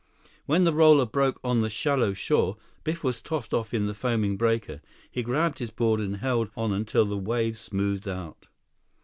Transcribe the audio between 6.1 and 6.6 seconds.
held